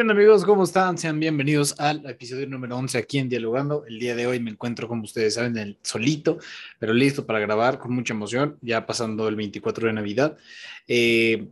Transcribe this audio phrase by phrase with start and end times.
[0.00, 0.46] Hola amigos?
[0.46, 0.96] ¿Cómo están?
[0.96, 3.84] Sean bienvenidos al episodio número 11 aquí en Dialogando.
[3.86, 6.38] El día de hoy me encuentro, como ustedes saben, el solito,
[6.78, 10.38] pero listo para grabar con mucha emoción, ya pasando el 24 de Navidad.
[10.88, 11.48] Eh,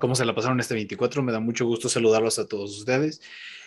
[0.00, 1.22] ¿Cómo se la pasaron este 24?
[1.22, 3.22] Me da mucho gusto saludarlos a todos ustedes.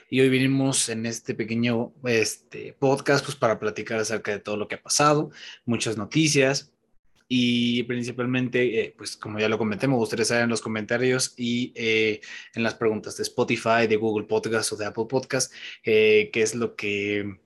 [0.09, 4.67] Y hoy vinimos en este pequeño este, podcast pues, para platicar acerca de todo lo
[4.67, 5.31] que ha pasado,
[5.63, 6.73] muchas noticias,
[7.27, 11.73] y principalmente, eh, pues como ya lo comenté, me gustaría saber en los comentarios y
[11.75, 12.21] eh,
[12.55, 16.55] en las preguntas de Spotify, de Google Podcast o de Apple Podcast, eh, qué es
[16.55, 17.39] lo que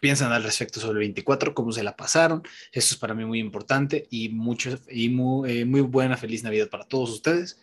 [0.00, 2.42] piensan al respecto sobre el 24, cómo se la pasaron.
[2.72, 6.84] Eso es para mí muy importante y, mucho, y muy, muy buena, feliz Navidad para
[6.84, 7.60] todos ustedes.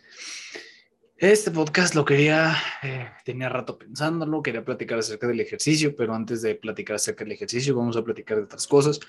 [1.20, 6.42] Este podcast lo quería, eh, tenía rato pensándolo, quería platicar acerca del ejercicio, pero antes
[6.42, 9.00] de platicar acerca del ejercicio, vamos a platicar de otras cosas,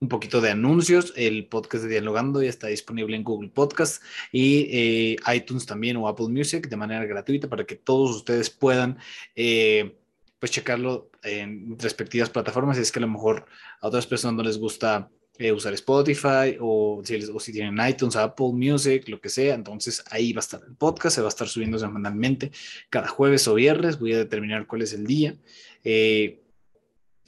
[0.00, 1.12] un poquito de anuncios.
[1.14, 4.02] El podcast de Dialogando ya está disponible en Google Podcast
[4.32, 8.98] y eh, iTunes también o Apple Music de manera gratuita para que todos ustedes puedan
[9.36, 9.96] eh,
[10.40, 12.76] pues checarlo en respectivas plataformas.
[12.76, 13.46] Si es que a lo mejor
[13.80, 18.16] a otras personas no les gusta eh, usar Spotify o si, o si tienen iTunes,
[18.16, 19.54] Apple Music, lo que sea.
[19.54, 22.50] Entonces ahí va a estar el podcast, se va a estar subiendo semanalmente
[22.90, 23.98] cada jueves o viernes.
[23.98, 25.36] Voy a determinar cuál es el día.
[25.84, 26.42] Eh,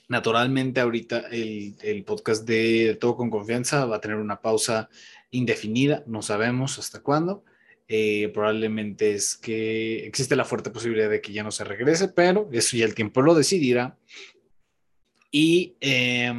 [0.09, 4.91] naturalmente ahorita el, el, podcast de Todo con Confianza va a tener una pausa
[5.31, 7.45] indefinida, no sabemos hasta cuándo.
[7.87, 12.49] Eh, probablemente es que existe la fuerte posibilidad de que ya no se regrese, pero
[12.53, 13.99] eso ya el tiempo lo decidirá.
[15.31, 16.33] Y eh,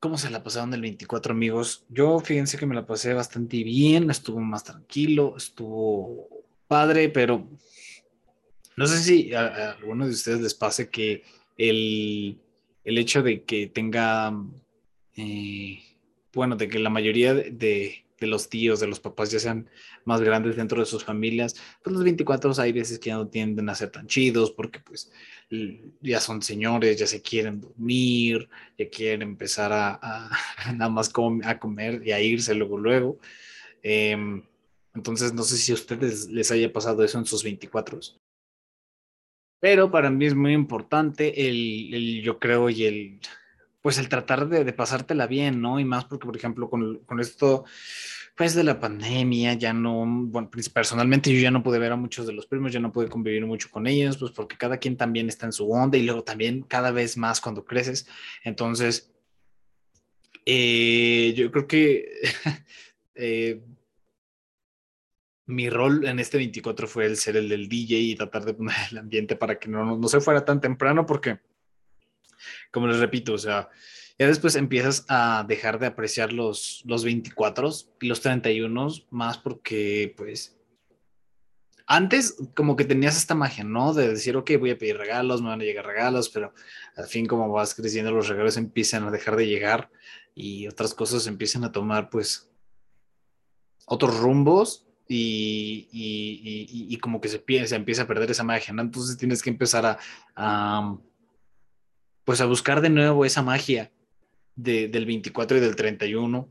[0.00, 1.84] ¿Cómo se la pasaron del 24, amigos?
[1.88, 6.28] Yo fíjense que me la pasé bastante bien, estuvo más tranquilo, estuvo
[6.68, 7.48] padre, pero
[8.76, 11.24] no sé si a, alguno de ustedes les pase que
[11.56, 12.38] el,
[12.84, 14.32] el hecho de que tenga,
[15.16, 15.80] eh,
[16.32, 19.68] bueno, de que la mayoría de los tíos, de los papás ya sean
[20.04, 23.68] más grandes dentro de sus familias, pues los 24 hay veces que ya no tienden
[23.68, 25.10] a ser tan chidos porque pues
[26.00, 30.30] ya son señores, ya se quieren dormir, ya quieren empezar a,
[30.74, 31.12] nada más
[31.44, 33.18] a comer y a irse luego, luego.
[33.82, 34.42] Em,
[34.94, 38.00] entonces no sé si a ustedes les haya pasado eso en sus 24.
[39.60, 43.20] Pero para mí es muy importante el, el yo creo, y el,
[43.80, 45.78] pues el tratar de, de, pasártela bien, ¿no?
[45.78, 47.64] Y más porque, por ejemplo, con, con, esto,
[48.36, 52.26] pues de la pandemia, ya no, bueno, personalmente yo ya no pude ver a muchos
[52.26, 55.28] de los primos, ya no pude convivir mucho con ellos, pues porque cada quien también
[55.28, 58.08] está en su onda y luego también cada vez más cuando creces.
[58.44, 59.12] Entonces,
[60.44, 62.08] eh, yo creo que
[63.14, 63.62] eh,
[65.46, 68.76] mi rol en este 24 fue el ser el del DJ y tratar de poner
[68.90, 71.38] el ambiente para que no, no se fuera tan temprano porque
[72.70, 73.68] como les repito, o sea,
[74.18, 77.70] ya después empiezas a dejar de apreciar los, los 24
[78.00, 80.56] y los 31 más porque, pues,
[81.86, 83.94] antes como que tenías esta magia, ¿no?
[83.94, 86.52] De decir, ok, voy a pedir regalos, me van a llegar regalos, pero
[86.96, 89.90] al fin como vas creciendo, los regalos empiezan a dejar de llegar
[90.34, 92.50] y otras cosas empiezan a tomar, pues,
[93.86, 98.74] otros rumbos y, y, y, y como que se, se, empieza a perder esa magia,
[98.74, 98.82] ¿no?
[98.82, 99.98] Entonces tienes que empezar a,
[100.36, 100.98] a
[102.28, 103.90] pues a buscar de nuevo esa magia
[104.54, 106.46] de, del 24 y del 31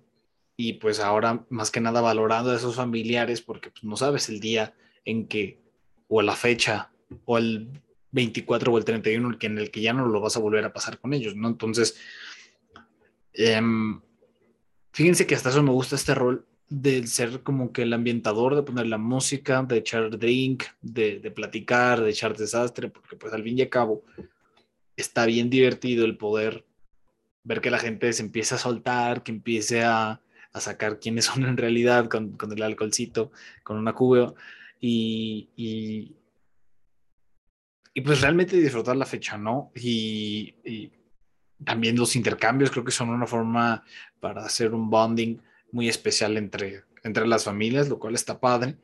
[0.56, 4.40] y pues ahora más que nada valorando a esos familiares porque pues, no sabes el
[4.40, 4.74] día
[5.06, 5.62] en que
[6.08, 6.90] o la fecha
[7.26, 7.70] o el
[8.10, 10.98] 24 o el 31 en el que ya no lo vas a volver a pasar
[10.98, 11.48] con ellos, ¿no?
[11.48, 11.96] Entonces,
[13.34, 13.62] eh,
[14.94, 18.64] fíjense que hasta eso me gusta este rol de ser como que el ambientador, de
[18.64, 23.44] poner la música, de echar drink, de, de platicar, de echar desastre, porque pues al
[23.44, 24.04] fin y al cabo,
[24.97, 26.66] está bien divertido el poder
[27.44, 30.22] ver que la gente se empieza a soltar, que empiece a,
[30.52, 33.31] a sacar quiénes son en realidad con, con el alcoholcito,
[33.63, 34.34] con una cuba
[34.81, 36.16] y, y,
[37.94, 39.72] y, pues realmente disfrutar la fecha, ¿no?
[39.75, 40.91] Y, y,
[41.63, 43.84] también los intercambios creo que son una forma
[44.19, 45.40] para hacer un bonding
[45.72, 48.78] muy especial entre, entre las familias, lo cual está padre,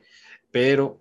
[0.50, 1.00] pero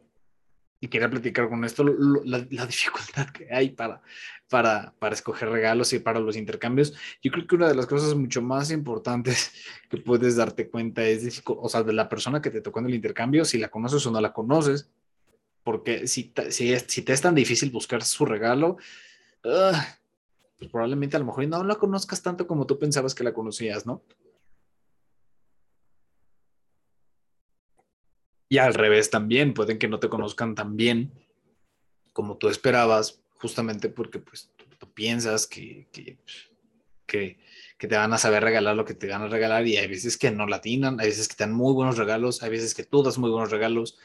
[0.84, 1.86] y quería platicar con esto,
[2.26, 4.02] la, dificultad que hay para,
[4.50, 6.94] para, para escoger regalos y para los intercambios.
[7.22, 9.54] Yo creo que una de las cosas mucho más importantes
[9.90, 12.96] que puedes darte cuenta es, o sea, de la persona que te tocó en el
[12.96, 14.90] intercambio, si la conoces o no la conoces,
[15.64, 18.76] porque si, si, si te es tan difícil buscar su regalo,
[19.42, 23.86] pues probablemente a lo mejor no la conozcas tanto como tú pensabas que la conocías,
[23.86, 24.02] ¿no?
[28.54, 31.12] Y al revés también, pueden que no te conozcan tan bien
[32.12, 36.20] como tú esperabas, justamente porque pues tú, piensas que, que,
[37.08, 40.20] que, te van a saber regalar lo que te van a regalar y hay veces
[40.20, 43.02] que no latinan, hay veces que te dan muy buenos regalos, hay veces que tú
[43.02, 43.98] das muy buenos regalos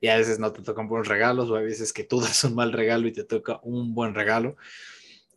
[0.00, 2.56] y a veces no te tocan buenos regalos, o a veces que tú das un
[2.56, 4.56] mal regalo y te toca un buen regalo.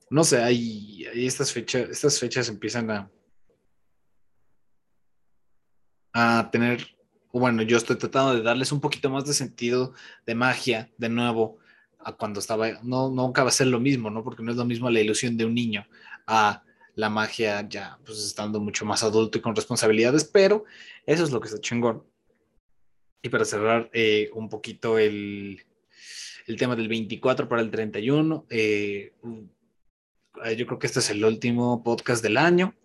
[0.09, 3.11] No sé, hay, estas, fechas, estas fechas empiezan a,
[6.13, 6.95] a tener,
[7.39, 9.93] bueno, yo estoy tratando de darles un poquito más de sentido,
[10.25, 11.57] de magia, de nuevo,
[11.99, 14.23] a cuando estaba, no, nunca va a ser lo mismo, ¿no?
[14.23, 15.85] Porque no es lo mismo la ilusión de un niño
[16.27, 16.63] a
[16.95, 20.63] la magia ya, pues estando mucho más adulto y con responsabilidades, pero
[21.05, 22.03] eso es lo que está chingón.
[23.21, 25.61] Y para cerrar eh, un poquito el,
[26.47, 29.13] el, tema del 24 para el 31, eh,
[30.55, 32.75] yo creo que este es el último podcast del año.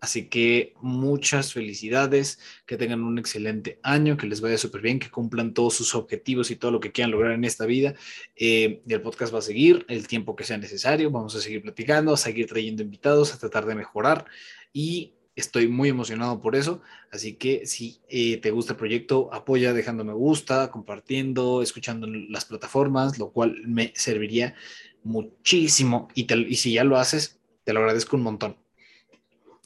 [0.00, 5.10] Así que muchas felicidades, que tengan un excelente año, que les vaya súper bien, que
[5.10, 7.94] cumplan todos sus objetivos y todo lo que quieran lograr en esta vida.
[8.36, 12.12] Eh, el podcast va a seguir el tiempo que sea necesario, vamos a seguir platicando,
[12.12, 14.26] a seguir trayendo invitados, a tratar de mejorar
[14.72, 16.80] y estoy muy emocionado por eso.
[17.10, 22.44] Así que si eh, te gusta el proyecto, apoya dejando me gusta, compartiendo, escuchando las
[22.44, 24.54] plataformas, lo cual me serviría
[25.02, 28.67] muchísimo y, y si ya lo haces, te lo agradezco un montón.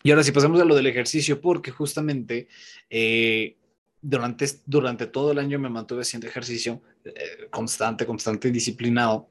[0.02, 2.48] Y ahora sí pasamos a lo del ejercicio, porque justamente
[2.90, 3.56] eh,
[4.00, 9.30] durante, durante todo el año me mantuve haciendo ejercicio eh, constante, constante, disciplinado.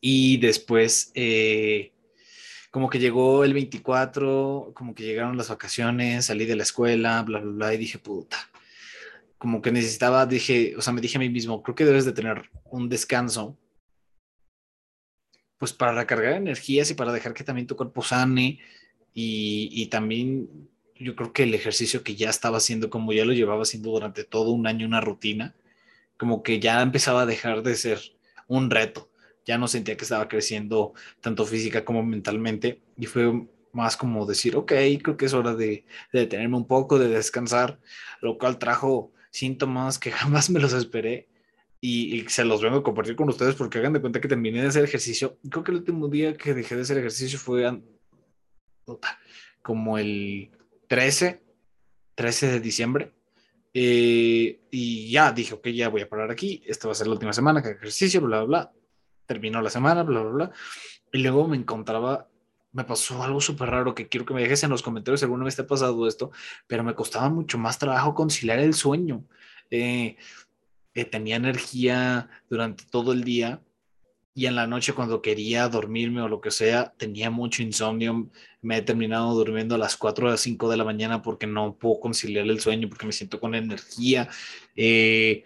[0.00, 1.92] Y después, eh,
[2.70, 7.40] como que llegó el 24, como que llegaron las vacaciones, salí de la escuela, bla,
[7.40, 8.36] bla, bla, y dije, puta,
[9.38, 12.12] como que necesitaba, dije, o sea, me dije a mí mismo, creo que debes de
[12.12, 13.58] tener un descanso,
[15.58, 18.58] pues para recargar energías y para dejar que también tu cuerpo sane
[19.14, 20.48] y, también
[20.96, 24.24] yo creo que el ejercicio que ya estaba haciendo, como ya lo llevaba haciendo durante
[24.24, 25.54] todo un año, una rutina,
[26.16, 28.00] como que ya empezaba a dejar de ser
[28.46, 29.10] un reto.
[29.44, 34.56] Ya no sentía que estaba creciendo tanto física como mentalmente y fue más como decir,
[34.56, 34.72] ok,
[35.02, 37.80] creo que es hora de, detenerme un poco, de descansar,
[38.20, 41.28] lo cual trajo síntomas que jamás me los esperé
[41.80, 44.62] y, y, se los vengo a compartir con ustedes porque hagan de cuenta que terminé
[44.62, 45.38] de hacer ejercicio.
[45.50, 47.66] Creo que el último día que dejé de hacer ejercicio fue
[49.62, 50.50] como el
[50.88, 51.42] 13,
[52.14, 53.12] 13 de diciembre.
[53.74, 56.62] Eh, y ya dije, ok, ya voy a parar aquí.
[56.66, 58.72] Esta va a ser la última semana que ejercicio, bla, bla.
[59.26, 60.52] Terminó la semana, bla, bla, bla.
[61.12, 62.28] Y luego me encontraba,
[62.72, 65.44] me pasó algo súper raro que quiero que me dejes en los comentarios si alguna
[65.44, 66.32] vez te ha pasado esto,
[66.66, 69.24] pero me costaba mucho más trabajo conciliar el sueño.
[69.70, 70.16] Eh,
[70.94, 73.62] eh, tenía energía durante todo el día
[74.34, 78.30] y en la noche cuando quería dormirme o lo que sea, tenía mucho insomnio.
[78.62, 81.76] Me he terminado durmiendo a las 4 o las 5 de la mañana porque no
[81.76, 84.28] puedo conciliar el sueño, porque me siento con energía.
[84.74, 85.44] Eh,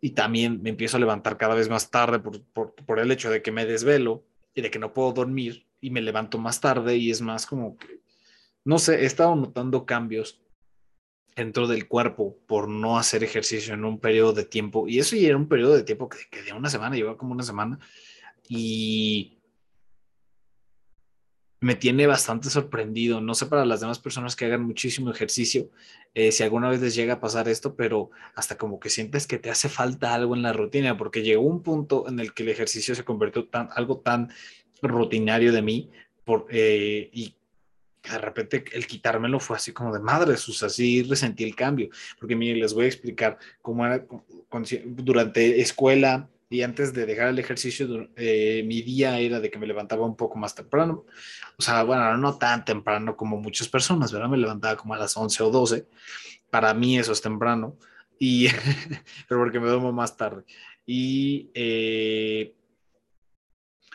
[0.00, 3.40] y también me empiezo a levantar cada vez más tarde por, por, el hecho de
[3.40, 7.10] que me desvelo y de que no puedo dormir y me levanto más tarde y
[7.10, 8.00] es más como que,
[8.64, 10.40] no sé, he estado notando cambios
[11.36, 14.88] dentro del cuerpo por no hacer ejercicio en un periodo de tiempo.
[14.88, 17.32] Y eso ya era un periodo de tiempo que, que de una semana, lleva como
[17.32, 17.78] una semana
[18.48, 19.38] y
[21.64, 23.22] me tiene bastante sorprendido.
[23.22, 25.70] No sé para las demás personas que hagan muchísimo ejercicio,
[26.14, 29.38] eh, si alguna vez les llega a pasar esto, pero hasta como que sientes que
[29.38, 32.50] te hace falta algo en la rutina, porque llegó un punto en el que el
[32.50, 34.30] ejercicio se convirtió tan, algo tan
[34.82, 35.90] rutinario de mí
[36.24, 37.34] por, eh, y
[38.10, 41.88] de repente el quitármelo fue así como de madre, sus así resentí el cambio,
[42.20, 44.04] porque miren, les voy a explicar cómo era
[44.84, 49.66] durante escuela, y antes de dejar el ejercicio, eh, mi día era de que me
[49.66, 51.04] levantaba un poco más temprano.
[51.58, 54.28] O sea, bueno, no tan temprano como muchas personas, ¿verdad?
[54.28, 55.88] Me levantaba como a las 11 o 12.
[56.50, 57.76] Para mí eso es temprano,
[58.20, 58.46] y,
[59.28, 60.44] pero porque me duermo más tarde.
[60.86, 62.54] Y eh,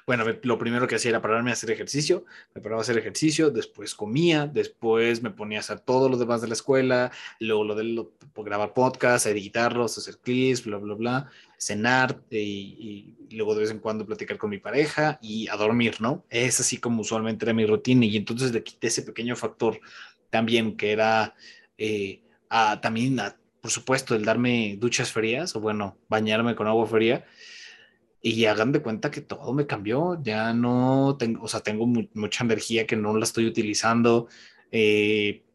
[0.09, 2.25] bueno, lo primero que hacía era pararme a hacer ejercicio,
[2.55, 6.41] me paraba a hacer ejercicio, después comía, después me ponía a hacer todo lo demás
[6.41, 11.31] de la escuela, luego lo de lo, grabar podcast, editarlos, hacer clips, bla, bla, bla,
[11.59, 15.97] cenar eh, y, luego de vez en cuando platicar con mi pareja y a dormir,
[15.99, 16.25] ¿no?
[16.31, 19.79] Es así como usualmente era mi rutina y entonces le quité ese pequeño factor
[20.31, 21.35] también que era
[21.77, 23.21] eh, a, también,
[23.61, 27.27] por supuesto, el darme duchas frías o bueno, bañarme con agua fría
[28.21, 32.43] y hagan de cuenta que todo me cambió, ya no tengo, o sea, tengo mucha
[32.43, 34.27] energía que no la estoy utilizando,
[34.71, 35.45] eh,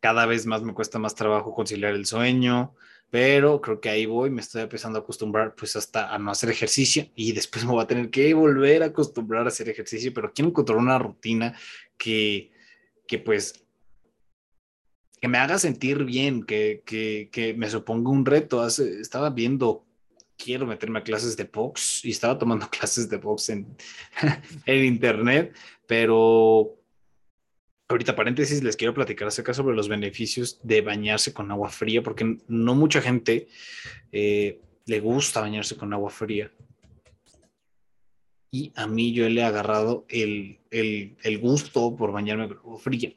[0.00, 2.74] cada vez más me cuesta más trabajo conciliar el sueño,
[3.10, 6.50] pero creo que ahí voy, me estoy empezando a acostumbrar pues hasta a no hacer
[6.50, 10.32] ejercicio y después me voy a tener que volver a acostumbrar a hacer ejercicio, pero
[10.32, 11.54] quiero encontrar una rutina
[11.98, 12.52] que,
[13.06, 13.64] que pues
[15.20, 18.62] que me haga sentir bien, que, que, que me suponga un reto.
[18.62, 19.84] Hace, estaba viendo
[20.42, 23.76] quiero meterme a clases de box y estaba tomando clases de box en,
[24.66, 25.54] en internet,
[25.86, 26.80] pero
[27.90, 32.38] ahorita paréntesis, les quiero platicar acerca sobre los beneficios de bañarse con agua fría, porque
[32.46, 33.48] no mucha gente
[34.12, 36.52] eh, le gusta bañarse con agua fría.
[38.52, 43.12] Y a mí yo le he agarrado el, el, gusto por bañarme con agua fría.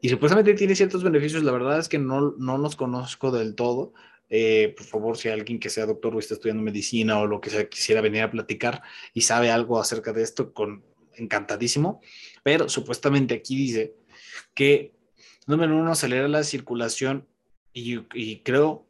[0.00, 3.94] Y supuestamente tiene ciertos beneficios, la verdad es que no, no los conozco del todo.
[4.28, 7.50] Eh, por favor, si alguien que sea doctor o está estudiando medicina o lo que
[7.50, 8.82] sea quisiera venir a platicar
[9.14, 12.00] y sabe algo acerca de esto, con encantadísimo.
[12.42, 13.94] Pero supuestamente aquí dice
[14.54, 14.92] que,
[15.46, 17.26] número uno, acelera la circulación
[17.72, 18.86] y, y creo,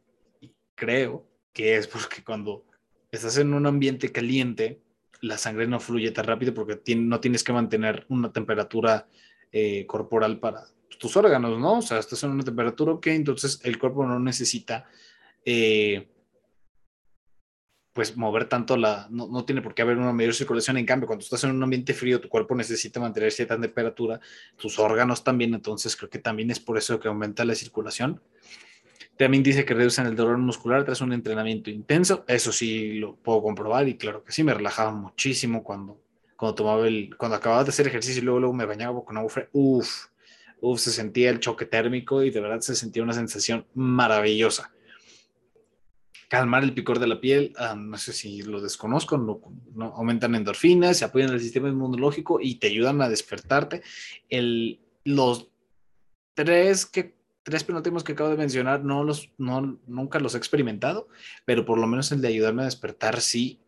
[0.75, 2.65] creo que es porque cuando
[3.11, 4.81] estás en un ambiente caliente,
[5.21, 9.07] la sangre no fluye tan rápido porque no tienes que mantener una temperatura
[9.51, 10.65] eh, corporal para
[10.99, 11.79] tus órganos, ¿no?
[11.79, 14.87] O sea, estás en una temperatura que entonces el cuerpo no necesita,
[15.49, 16.09] eh,
[17.93, 20.77] pues, mover tanto la, no, no, tiene por qué haber una mayor circulación.
[20.77, 24.19] En cambio, cuando estás en un ambiente frío, tu cuerpo necesita mantener cierta temperatura,
[24.57, 28.21] tus órganos también, entonces creo que también es por eso que aumenta la circulación.
[29.17, 32.25] También dice que reducen el dolor muscular tras un entrenamiento intenso.
[32.27, 35.97] Eso sí lo puedo comprobar y claro que sí, me relajaba muchísimo cuando,
[36.35, 39.29] cuando tomaba el, cuando acababa de hacer ejercicio y luego, luego me bañaba con agua
[39.29, 39.47] fría.
[39.53, 40.07] Uf,
[40.59, 44.73] uf, se sentía el choque térmico y de verdad se sentía una sensación maravillosa.
[46.27, 50.97] Calmar el picor de la piel, ah, no sé si lo desconozco, no, aumentan endorfinas,
[50.97, 53.81] se apoyan el sistema inmunológico y te ayudan a despertarte.
[54.29, 55.47] El, los
[56.33, 57.17] tres que
[57.47, 61.07] tres penúltimos que acabo de mencionar no los, no, nunca los he experimentado,
[61.45, 63.61] pero por lo menos el de ayudarme a despertar sí,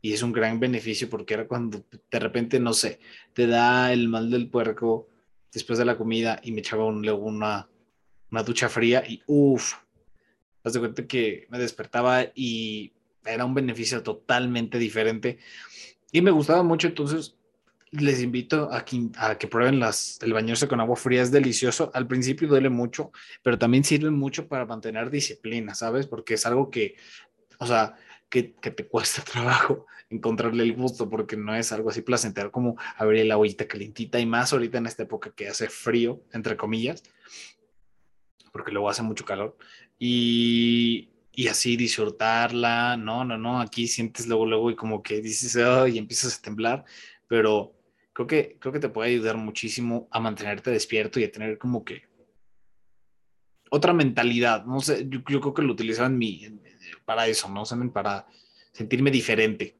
[0.00, 2.98] y es un gran beneficio porque era cuando de repente, no sé,
[3.34, 5.08] te da el mal del puerco
[5.52, 7.68] después de la comida y me echaba un, una,
[8.30, 9.74] una ducha fría y uff,
[10.66, 12.92] haz de cuenta que me despertaba y
[13.24, 15.38] era un beneficio totalmente diferente
[16.10, 17.36] y me gustaba mucho, entonces
[17.92, 21.90] les invito a que, prueben las, el bañarse con agua fría, es delicioso.
[21.94, 26.06] Al principio duele mucho, pero también sirve mucho para mantener disciplina, ¿sabes?
[26.06, 26.96] Porque es algo que,
[27.58, 27.94] o sea,
[28.28, 33.26] que, te cuesta trabajo encontrarle el gusto, porque no es algo así placentero como abrir
[33.26, 37.02] la ollita calientita y más ahorita en esta época que hace frío, entre comillas,
[38.56, 39.56] porque luego hace mucho calor.
[39.98, 45.56] Y, y así disfrutarla, no, no, no, aquí sientes luego, luego y como que dices,
[45.92, 46.84] y empiezas a temblar,
[47.28, 47.74] pero
[48.14, 51.84] creo que, creo que te puede ayudar muchísimo a mantenerte despierto y a tener como
[51.84, 52.04] que
[53.70, 54.64] otra mentalidad.
[54.64, 56.18] No sé, yo, creo que lo utilizaban
[57.04, 57.64] para eso, ¿no?
[57.92, 58.26] Para
[58.72, 59.78] sentirme diferente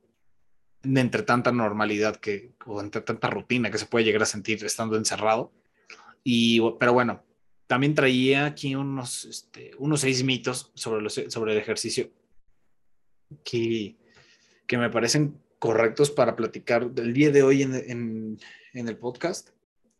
[0.82, 4.96] entre tanta normalidad que, o entre tanta rutina que se puede llegar a sentir estando
[4.96, 5.52] encerrado.
[6.22, 7.22] Y, pero bueno,
[7.66, 12.10] también traía aquí unos, este, unos seis mitos sobre, sobre el ejercicio
[13.44, 13.96] que,
[14.66, 18.38] que me parecen correctos para platicar del día de hoy en,
[18.72, 19.50] el podcast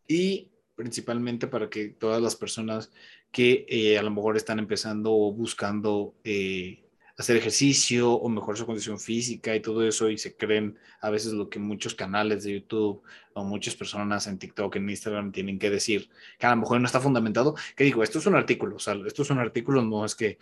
[0.06, 2.92] y principalmente para que todas las personas
[3.32, 6.85] que eh, a lo mejor están empezando o buscando eh,
[7.16, 11.32] hacer ejercicio o mejorar su condición física y todo eso y se creen a veces
[11.32, 15.70] lo que muchos canales de YouTube o muchas personas en TikTok, en Instagram tienen que
[15.70, 18.78] decir, que a lo mejor no está fundamentado, que digo, esto es un artículo, o
[18.78, 20.38] sea, esto es un artículo, no es que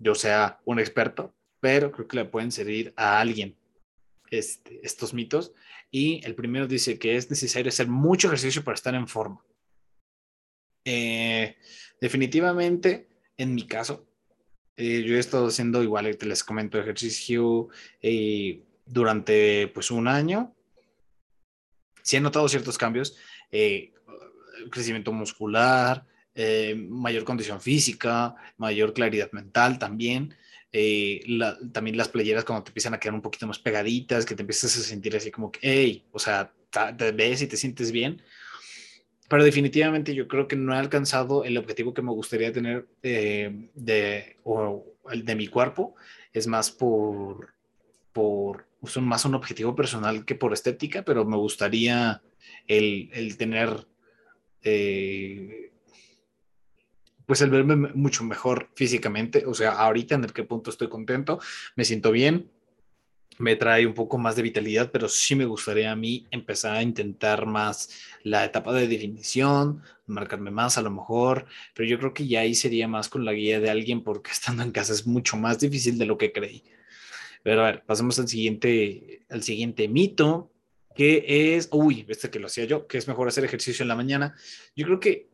[0.00, 3.56] yo sea un experto, pero creo que le pueden servir a alguien
[4.30, 5.52] este, estos mitos.
[5.90, 9.42] Y el primero dice que es necesario hacer mucho ejercicio para estar en forma.
[10.84, 11.56] Eh,
[12.00, 14.06] definitivamente, en mi caso,
[14.78, 17.68] eh, yo he estado haciendo igual, te les comento, ejercicio
[18.00, 20.54] eh, durante pues un año.
[22.02, 23.16] Sí he notado ciertos cambios,
[24.70, 26.06] crecimiento muscular,
[26.88, 30.34] mayor condición física, mayor claridad mental también.
[30.70, 31.20] Eh,
[31.72, 34.76] también las playeras cuando te empiezan a quedar un poquito más pegaditas, que te empiezas
[34.76, 36.52] a sentir así como que, hey, o sea,
[36.96, 38.22] te ves y te sientes bien.
[39.28, 43.68] Pero definitivamente yo creo que no he alcanzado el objetivo que me gustaría tener eh,
[43.74, 45.94] de, o de mi cuerpo.
[46.32, 47.54] Es más por,
[48.12, 52.22] por, son más un objetivo personal que por estética, pero me gustaría
[52.66, 53.86] el, el tener
[54.62, 55.72] eh,
[57.28, 61.38] pues el verme mucho mejor físicamente, o sea, ahorita en el que punto estoy contento,
[61.76, 62.50] me siento bien,
[63.38, 66.82] me trae un poco más de vitalidad, pero sí me gustaría a mí empezar a
[66.82, 67.90] intentar más
[68.22, 72.54] la etapa de definición, marcarme más a lo mejor, pero yo creo que ya ahí
[72.54, 75.98] sería más con la guía de alguien porque estando en casa es mucho más difícil
[75.98, 76.64] de lo que creí.
[77.42, 80.50] Pero a ver, pasemos al siguiente, al siguiente mito,
[80.94, 83.94] que es, uy, este que lo hacía yo, que es mejor hacer ejercicio en la
[83.94, 84.34] mañana.
[84.74, 85.28] Yo creo que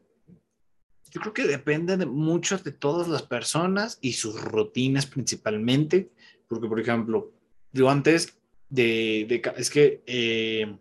[1.14, 6.10] yo creo que depende de muchos de todas las personas y sus rutinas principalmente,
[6.48, 7.32] porque por ejemplo,
[7.74, 8.38] yo antes
[8.70, 10.78] de, es que eh,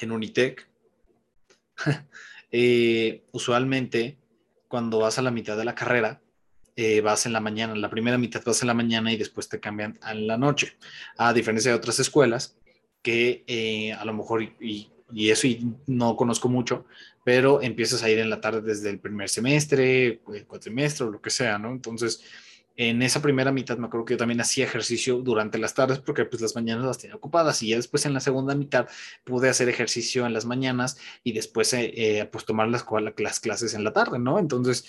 [0.00, 0.66] en Unitec
[2.50, 4.18] eh, usualmente
[4.68, 6.22] cuando vas a la mitad de la carrera,
[6.76, 9.60] eh, vas en la mañana, la primera mitad vas en la mañana y después te
[9.60, 10.78] cambian a la noche,
[11.18, 12.56] a diferencia de otras escuelas
[13.02, 15.46] que a lo mejor, y, eso
[15.86, 16.86] no conozco mucho,
[17.22, 21.20] pero empiezas a ir en la tarde desde el primer semestre, el cuatrimestre o lo
[21.20, 21.70] que sea, ¿no?
[21.70, 22.24] Entonces,
[22.76, 26.24] en esa primera mitad me acuerdo que yo también hacía ejercicio durante las tardes porque
[26.24, 28.88] pues las mañanas las tenía ocupadas y ya después en la segunda mitad
[29.24, 32.86] pude hacer ejercicio en las mañanas y después eh, eh pues tomar las,
[33.18, 34.38] las clases en la tarde, ¿no?
[34.38, 34.86] Entonces,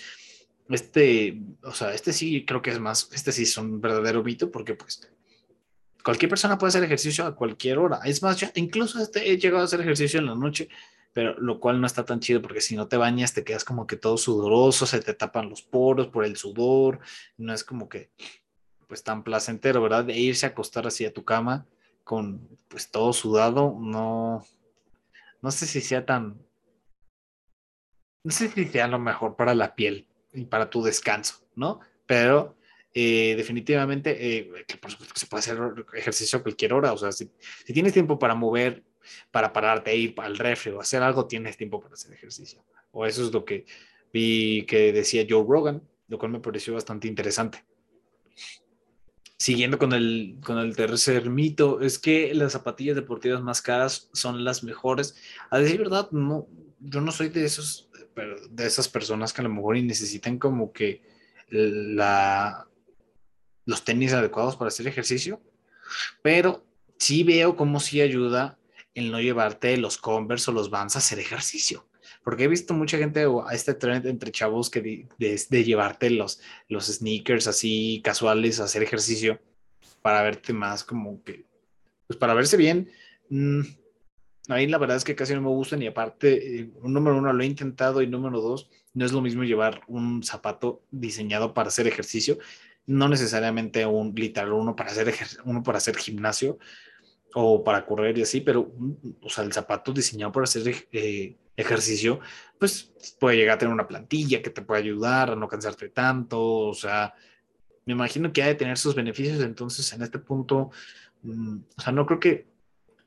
[0.68, 4.50] este, o sea, este sí creo que es más, este sí es un verdadero mito
[4.50, 5.00] porque pues
[6.02, 8.00] cualquier persona puede hacer ejercicio a cualquier hora.
[8.04, 10.68] Es más, ya incluso este, he llegado a hacer ejercicio en la noche
[11.14, 13.86] pero lo cual no está tan chido porque si no te bañas te quedas como
[13.86, 16.98] que todo sudoroso, se te tapan los poros por el sudor,
[17.38, 18.10] no es como que
[18.88, 20.04] pues tan placentero, ¿verdad?
[20.04, 21.66] De irse a acostar así a tu cama
[22.02, 24.44] con pues todo sudado, no,
[25.40, 26.44] no sé si sea tan,
[28.24, 31.78] no sé si sea lo mejor para la piel y para tu descanso, ¿no?
[32.06, 32.56] Pero
[32.92, 35.58] eh, definitivamente, eh, por supuesto que se puede hacer
[35.94, 37.30] ejercicio a cualquier hora, o sea, si,
[37.64, 38.82] si tienes tiempo para mover
[39.30, 42.64] para pararte, ir al refri o hacer algo, tienes tiempo para hacer ejercicio.
[42.92, 43.66] O eso es lo que
[44.12, 47.64] vi que decía Joe Rogan, lo cual me pareció bastante interesante.
[49.36, 54.44] Siguiendo con el, con el tercer mito, es que las zapatillas deportivas más caras son
[54.44, 55.16] las mejores.
[55.50, 56.46] A decir verdad, no,
[56.80, 57.90] yo no soy de esos,
[58.50, 61.02] de esas personas que a lo mejor necesitan como que
[61.48, 62.68] la,
[63.64, 65.40] los tenis adecuados para hacer ejercicio,
[66.22, 66.64] pero
[66.98, 68.58] sí veo cómo sí ayuda
[68.94, 71.86] el no llevarte los Converse o los Vans a hacer ejercicio.
[72.22, 76.86] Porque he visto mucha gente a este trend entre chavos que de, llevarte los, los
[76.86, 79.40] sneakers así casuales a hacer ejercicio
[80.00, 81.44] para verte más como que,
[82.06, 82.90] pues para verse bien.
[83.28, 83.60] Mm,
[84.48, 87.32] a mí la verdad es que casi no me gustan y aparte, eh, número uno,
[87.32, 91.68] lo he intentado y número dos, no es lo mismo llevar un zapato diseñado para
[91.68, 92.38] hacer ejercicio,
[92.86, 96.58] no necesariamente un literal uno para hacer, uno para hacer gimnasio,
[97.34, 98.72] o para correr y así, pero,
[99.20, 102.20] o sea, el zapato diseñado para hacer eh, ejercicio,
[102.58, 106.40] pues puede llegar a tener una plantilla que te puede ayudar a no cansarte tanto,
[106.40, 107.12] o sea,
[107.86, 110.70] me imagino que ha de tener sus beneficios, entonces en este punto,
[111.22, 112.46] mm, o sea, no creo que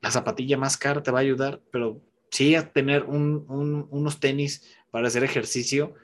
[0.02, 5.08] la zapatilla más cara te va a ayudar, pero sí a tener unos tenis para
[5.08, 5.96] hacer ejercicio,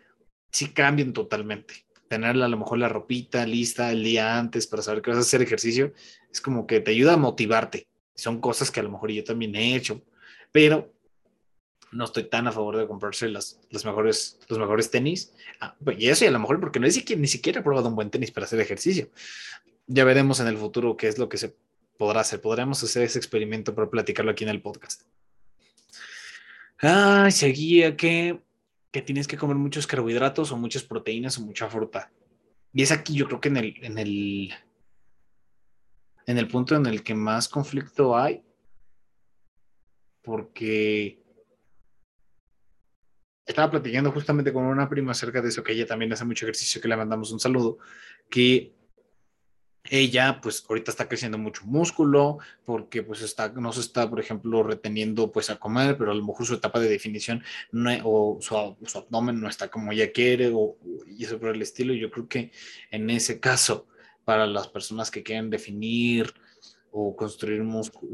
[0.50, 1.86] sí cambian totalmente.
[2.08, 5.22] Tener a lo mejor la ropita lista el día antes para saber que vas a
[5.22, 5.94] hacer ejercicio,
[6.32, 9.56] es como que te ayuda a motivarte son cosas que a lo mejor yo también
[9.56, 10.02] he hecho,
[10.52, 10.94] pero
[11.92, 15.34] no estoy tan a favor de comprarse las, mejores, los mejores tenis.
[15.60, 17.64] Ah, pues, y eso y a lo mejor porque no es que ni siquiera he
[17.64, 19.10] probado un buen tenis para hacer ejercicio.
[19.88, 21.56] Ya veremos en el futuro qué es lo que se
[21.98, 22.42] podrá hacer.
[22.42, 25.04] Podremos hacer ese experimento para platicarlo aquí en el podcast.
[26.82, 28.40] Ah, seguía que,
[28.92, 32.12] que tienes que comer muchos carbohidratos o muchas proteínas o mucha fruta.
[32.74, 34.54] Y es aquí yo creo que en el, en el,
[36.26, 38.44] en el punto en el que más conflicto hay,
[40.22, 41.22] porque
[43.46, 46.82] estaba platicando justamente con una prima acerca de eso, que ella también hace mucho ejercicio,
[46.82, 47.78] que le mandamos un saludo,
[48.30, 48.74] que
[49.90, 54.64] ella pues ahorita está creciendo mucho músculo porque pues está, no se está, por ejemplo,
[54.64, 58.56] reteniendo pues a comer, pero a lo mejor su etapa de definición no, o su,
[58.56, 61.94] abdomen no está como ella quiere o, y eso por el estilo.
[61.94, 62.52] Yo creo que
[62.92, 63.88] en ese caso
[64.26, 66.34] para las personas que quieren definir
[66.92, 67.64] o construir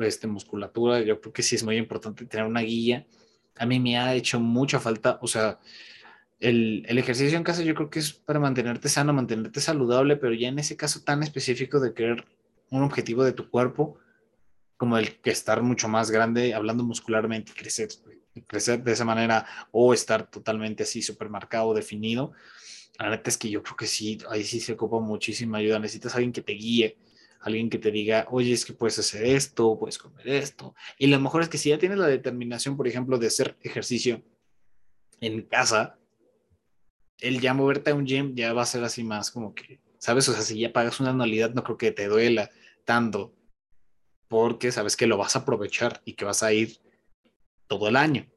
[0.02, 1.02] este, musculatura.
[1.02, 3.06] Yo creo que sí es muy importante tener una guía.
[3.58, 5.60] A mí me ha hecho mucha falta, o sea,
[6.40, 10.34] el, el, ejercicio en casa yo creo que es para mantenerte sano, mantenerte saludable, pero
[10.34, 12.26] ya en ese caso tan específico de querer
[12.70, 13.98] un objetivo de tu cuerpo,
[14.78, 17.90] como el que estar mucho más grande, hablando muscularmente crecer,
[18.48, 22.32] crecer de esa manera, o estar totalmente así supermercado, definido,
[23.00, 25.80] la neta es que yo creo que sí, ahí sí se ocupa muchísima ayuda.
[25.80, 26.98] Necesitas alguien que te guíe,
[27.40, 30.76] alguien que te diga, oye, es que puedes hacer esto, puedes comer esto.
[30.98, 34.22] Y lo mejor es que si ya tienes la determinación, por ejemplo, de hacer ejercicio
[35.22, 35.98] en casa,
[37.20, 40.28] el ya moverte a un gym ya va a ser así más como que, ¿sabes?
[40.28, 42.50] O sea, si ya pagas una anualidad, no creo que te duela
[42.84, 43.34] tanto,
[44.28, 46.80] porque sabes que lo vas a aprovechar y que vas a ir
[47.68, 48.28] todo el año.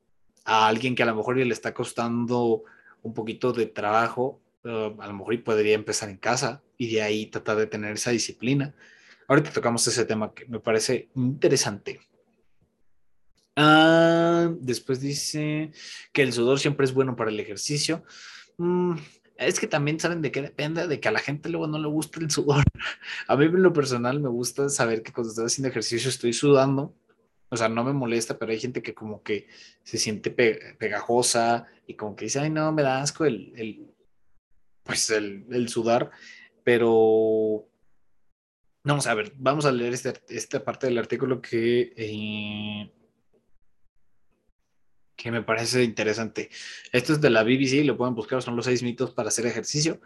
[0.45, 2.65] A alguien que a lo mejor le está costando
[3.03, 7.57] un poquito de trabajo A lo mejor podría empezar en casa y de ahí tratar
[7.57, 8.75] de tener esa disciplina.
[9.29, 12.01] Ahorita tocamos ese tema que me parece interesante.
[13.57, 15.73] Ah, después dice
[16.13, 18.05] que el sudor siempre es bueno para el ejercicio.
[18.59, 18.95] Mm,
[19.37, 21.89] es que también saben de qué depende, de que a la gente luego no le
[21.89, 22.65] gusta el sudor.
[23.29, 26.95] A mí en lo personal me gusta saber que cuando estoy haciendo ejercicio estoy sudando
[27.51, 29.49] O sea, no me molesta, pero hay gente que como que
[29.85, 33.92] se siente pegajosa y como que dice, ay, no, me da asco el
[34.83, 36.11] pues el, sudar,
[36.65, 37.69] pero
[38.85, 42.93] vamos a ver, vamos a leer este, esta parte del artículo que, eh,
[45.17, 46.51] que me parece interesante.
[46.93, 50.01] Esto es de la BBC, lo pueden buscar, son los seis mitos para hacer ejercicio.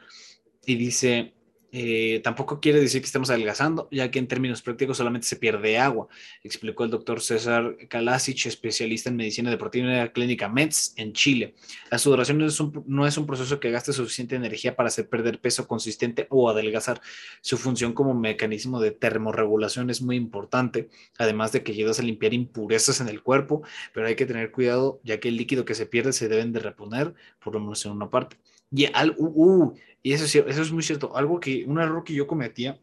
[0.66, 1.35] Y dice,
[1.72, 5.78] eh, tampoco quiere decir que estemos adelgazando, ya que en términos prácticos solamente se pierde
[5.78, 6.08] agua,
[6.42, 11.54] explicó el doctor César Kalasic, especialista en medicina deportiva en la clínica METS en Chile.
[11.90, 15.08] La sudoración no es, un, no es un proceso que gaste suficiente energía para hacer
[15.08, 17.00] perder peso consistente o adelgazar.
[17.40, 22.34] Su función como mecanismo de termorregulación es muy importante, además de que ayuda a limpiar
[22.34, 25.86] impurezas en el cuerpo, pero hay que tener cuidado, ya que el líquido que se
[25.86, 28.36] pierde se deben de reponer, por lo menos en una parte.
[28.70, 31.16] Y, al, uh, uh, y eso, eso es muy cierto.
[31.16, 32.78] Algo que, un error que yo cometía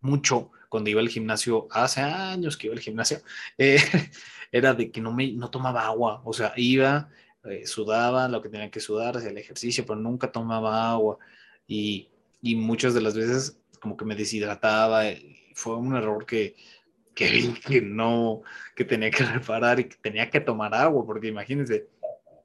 [0.00, 3.18] mucho cuando iba al gimnasio, hace años que iba al gimnasio,
[3.58, 3.78] eh,
[4.52, 6.22] era de que no, me, no tomaba agua.
[6.24, 7.10] O sea, iba,
[7.44, 11.18] eh, sudaba lo que tenía que sudar, hacía el ejercicio, pero nunca tomaba agua.
[11.66, 12.08] Y,
[12.42, 15.04] y muchas de las veces como que me deshidrataba.
[15.54, 16.54] Fue un error que,
[17.14, 18.42] que vi que no,
[18.76, 21.88] que tenía que reparar y que tenía que tomar agua, porque imagínense,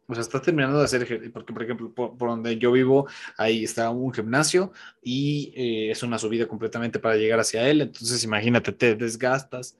[0.07, 3.89] o sea, estás terminando de hacer, porque por ejemplo, por, donde yo vivo, ahí está
[3.89, 7.81] un gimnasio y eh, es una subida completamente para llegar hacia él.
[7.81, 9.79] Entonces, imagínate, te desgastas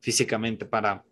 [0.00, 1.04] físicamente para,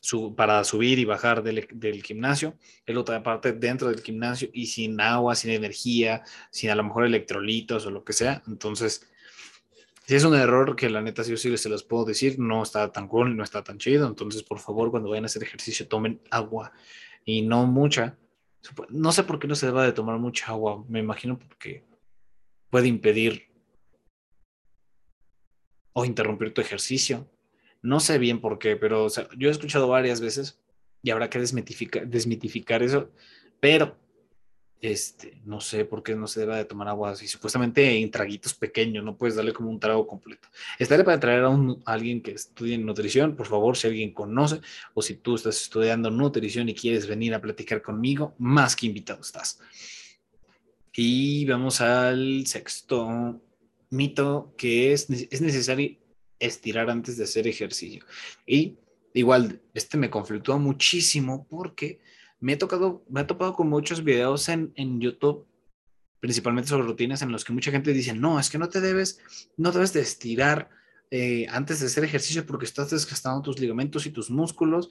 [0.00, 2.56] su, para subir y bajar del, del gimnasio.
[2.86, 7.04] El otra parte dentro del gimnasio y sin agua, sin energía, sin a lo mejor
[7.04, 8.42] electrolitos o lo que sea.
[8.46, 9.06] Entonces,
[10.06, 12.62] si es un error que la neta sí o sí se los puedo decir, no
[12.62, 14.06] está tan cool, no está tan chido.
[14.06, 16.72] Entonces, por favor, cuando vayan a hacer ejercicio, tomen agua
[17.28, 18.16] y no mucha.
[18.88, 21.84] No sé por qué no se deba de tomar mucha agua, me imagino porque
[22.70, 23.50] puede impedir
[25.92, 27.30] o interrumpir tu ejercicio.
[27.82, 30.58] No sé bien por qué, pero yo he escuchado varias veces
[31.02, 33.10] y habrá que desmitificar eso,
[33.60, 33.98] pero
[34.80, 38.54] este, no sé por qué no se debe de tomar agua así, supuestamente en traguitos
[38.54, 40.48] pequeños, no puedes darle como un trago completo.
[40.78, 44.60] Estaré para traer a, un, alguien que estudie nutrición, por favor, si alguien conoce
[44.94, 49.20] o si tú estás estudiando nutrición y quieres venir a platicar conmigo, más que invitado
[49.20, 49.58] estás.
[50.94, 53.40] Y vamos al sexto
[53.90, 55.96] mito, que es, es necesario
[56.38, 58.04] estirar antes de hacer ejercicio.
[58.46, 58.78] Y
[59.14, 62.00] igual, este me conflictúa muchísimo porque
[62.40, 65.46] me he tocado, me he topado con muchos videos en, en YouTube,
[66.20, 69.20] principalmente sobre rutinas, en los que mucha gente dice, no, es que no te debes,
[69.56, 70.70] no debes de estirar
[71.10, 74.90] eh, antes de hacer ejercicio porque estás desgastando tus ligamentos y tus músculos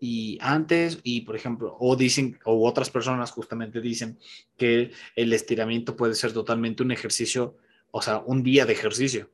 [0.00, 4.18] y antes, y por ejemplo, o dicen, o otras personas justamente dicen
[4.56, 7.56] que el estiramiento puede ser totalmente un ejercicio,
[7.90, 9.28] o sea, un día de ejercicio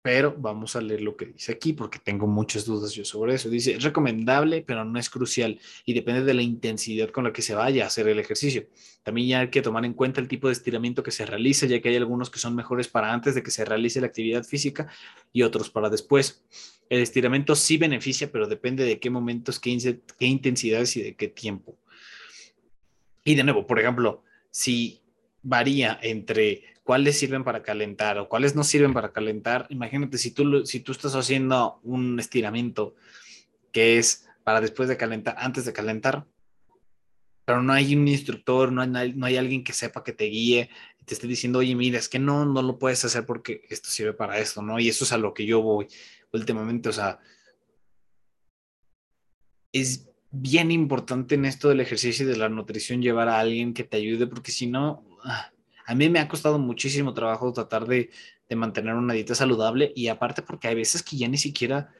[0.00, 3.50] pero vamos a leer lo que dice aquí porque tengo muchas dudas yo sobre eso.
[3.50, 7.42] Dice, es recomendable, pero no es crucial y depende de la intensidad con la que
[7.42, 8.66] se vaya a hacer el ejercicio.
[9.02, 11.80] También ya hay que tomar en cuenta el tipo de estiramiento que se realiza, ya
[11.80, 14.88] que hay algunos que son mejores para antes de que se realice la actividad física
[15.32, 16.44] y otros para después.
[16.88, 21.28] El estiramiento sí beneficia, pero depende de qué momentos, qué, qué intensidades y de qué
[21.28, 21.76] tiempo.
[23.24, 25.00] Y de nuevo, por ejemplo, si
[25.42, 29.66] varía entre cuáles sirven para calentar o cuáles no sirven para calentar.
[29.68, 32.94] Imagínate si tú, si tú estás haciendo un estiramiento
[33.72, 36.24] que es para después de calentar, antes de calentar,
[37.44, 40.70] pero no hay un instructor, no hay, no hay alguien que sepa que te guíe,
[41.04, 44.14] te esté diciendo, oye, mira, es que no, no lo puedes hacer porque esto sirve
[44.14, 44.80] para esto, ¿no?
[44.80, 45.88] Y eso es a lo que yo voy
[46.32, 47.18] últimamente, o sea,
[49.72, 53.84] es bien importante en esto del ejercicio y de la nutrición llevar a alguien que
[53.84, 55.52] te ayude, porque si no, ah,
[55.88, 58.10] a mí me ha costado muchísimo trabajo tratar de,
[58.54, 61.90] mantener una dieta saludable y aparte porque hay veces que ya ni siquiera,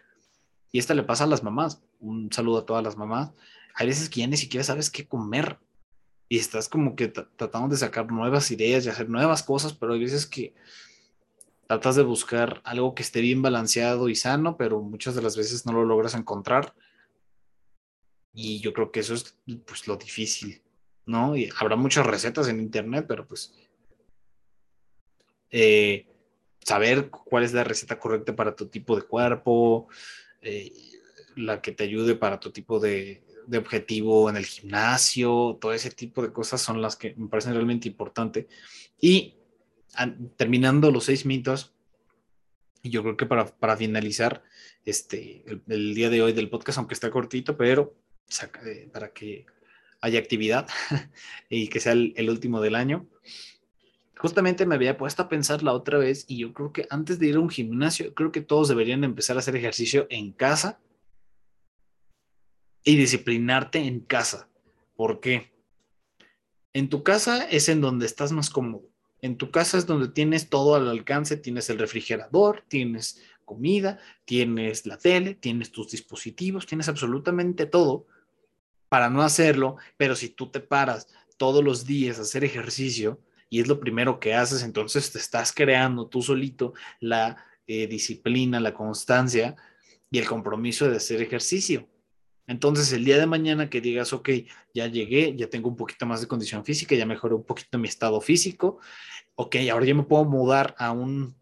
[0.70, 3.33] y esto le pasa a las mamás, un saludo a todas las mamás,
[3.74, 5.59] hay veces que ya ni siquiera sabes qué comer
[6.29, 10.01] y estás como que tratando de sacar nuevas ideas y hacer nuevas cosas, pero hay
[10.01, 10.55] veces que
[11.66, 15.64] tratas de buscar algo que esté bien balanceado y sano, pero muchas de las veces
[15.64, 16.74] no lo logras encontrar.
[18.35, 19.35] Y yo creo que eso es
[19.66, 20.61] pues lo difícil,
[21.07, 21.35] ¿no?
[21.37, 23.55] Y habrá muchas recetas en internet, pero pues
[25.51, 26.07] eh,
[26.69, 29.89] saber cuál es la receta correcta para tu tipo de cuerpo,
[30.43, 30.73] eh,
[31.37, 33.23] la que te ayude para tu tipo de,
[33.57, 37.89] objetivo en el gimnasio, todo ese tipo de cosas son las que me parecen realmente
[37.89, 38.47] importantes.
[39.01, 39.37] Y
[40.37, 41.73] terminando los seis mitos,
[42.83, 44.43] yo creo que para, finalizar
[44.85, 47.97] este, el, día de hoy del podcast, aunque está cortito, pero
[48.67, 49.47] eh, para que
[50.03, 50.69] haya actividad
[51.49, 53.09] y que sea el último del año,
[54.19, 57.29] justamente me había puesto a pensar la otra vez y yo creo que antes de
[57.29, 60.81] ir a un gimnasio, creo que todos deberían empezar a hacer ejercicio en casa
[62.85, 64.49] y disciplinarte en casa.
[64.97, 65.53] ¿Por qué?
[66.73, 68.83] En tu casa es en donde estás más cómodo.
[69.21, 74.87] En tu casa es donde tienes todo al alcance, tienes el refrigerador, tienes comida, tienes
[74.87, 78.07] la tele, tienes tus dispositivos, tienes absolutamente todo
[78.89, 83.61] para no hacerlo, pero si tú te paras todos los días a hacer ejercicio y
[83.61, 88.75] es lo primero que haces, entonces te estás creando tú solito la eh, disciplina, la
[88.75, 89.57] constancia
[90.11, 91.89] y el compromiso de hacer ejercicio.
[92.47, 94.31] Entonces, el día de mañana que digas, ok,
[94.73, 97.89] ya llegué, ya tengo un poquito más de condición física, ya mejoré un poquito mi
[97.89, 98.79] estado físico,
[99.35, 101.37] ok, ahora ya me puedo mudar a un,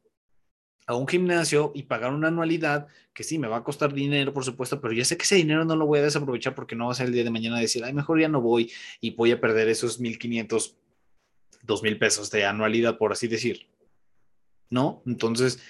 [0.87, 4.45] a un gimnasio y pagar una anualidad que sí, me va a costar dinero, por
[4.45, 6.93] supuesto, pero ya sé que ese dinero no lo voy a desaprovechar porque no va
[6.93, 9.41] a ser el día de mañana decir, ay, mejor ya no voy y voy a
[9.41, 10.75] perder esos 1.500,
[11.65, 13.69] 2.000 pesos de anualidad, por así decir.
[14.69, 15.03] ¿No?
[15.07, 15.61] Entonces,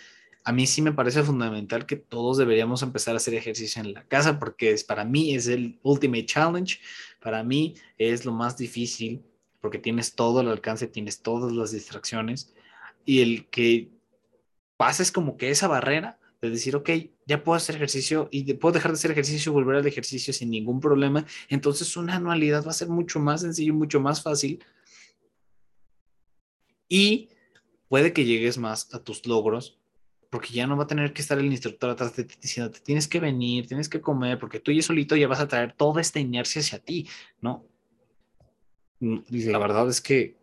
[0.46, 4.04] a mí sí me parece fundamental que todos deberíamos empezar a hacer ejercicio en la
[4.04, 6.78] casa porque es, para mí es el ultimate challenge,
[7.20, 9.24] para mí es lo más difícil
[9.60, 12.54] porque tienes todo el alcance, tienes todas las distracciones
[13.04, 13.90] y el que
[14.76, 16.90] pases como que esa barrera de decir, ok,
[17.26, 20.50] ya puedo hacer ejercicio y puedo dejar de hacer ejercicio y volver al ejercicio sin
[20.50, 24.62] ningún problema, entonces una anualidad va a ser mucho más sencillo mucho más fácil
[26.88, 27.30] y
[27.88, 29.78] puede que llegues más a tus logros
[30.30, 32.80] porque ya no va a tener que estar el instructor atrás de ti diciendo, te
[32.80, 36.00] tienes que venir, tienes que comer, porque tú y solito ya vas a traer toda
[36.00, 37.08] esta inercia hacia ti,
[37.40, 37.64] ¿no?
[39.00, 40.36] Mm, la verdad es que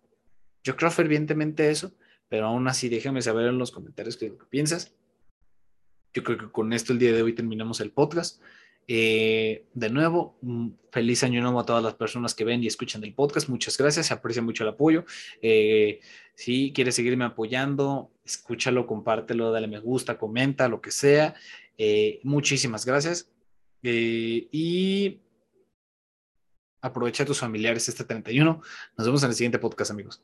[0.63, 1.91] yo creo fervientemente eso,
[2.29, 4.93] pero aún así déjame saber en los comentarios qué piensas.
[6.13, 8.41] Yo creo que con esto el día de hoy terminamos el podcast.
[8.87, 10.37] Eh, de nuevo,
[10.91, 13.49] feliz año nuevo a todas las personas que ven y escuchan el podcast.
[13.49, 15.05] Muchas gracias, se aprecia mucho el apoyo.
[15.41, 15.99] Eh,
[16.35, 21.35] si quieres seguirme apoyando, escúchalo, compártelo, dale me gusta, comenta, lo que sea.
[21.77, 23.29] Eh, muchísimas gracias.
[23.81, 25.19] y
[26.81, 28.61] aprovecha a tus familiares este 31.
[28.97, 30.21] Nos vemos en el siguiente podcast, amigos.